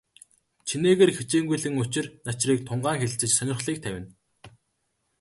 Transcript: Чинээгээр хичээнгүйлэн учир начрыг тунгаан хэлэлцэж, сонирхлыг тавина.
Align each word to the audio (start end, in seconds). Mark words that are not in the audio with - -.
Чинээгээр 0.67 1.11
хичээнгүйлэн 1.17 1.79
учир 1.83 2.05
начрыг 2.25 2.59
тунгаан 2.67 2.99
хэлэлцэж, 2.99 3.31
сонирхлыг 3.35 3.77
тавина. 3.81 4.09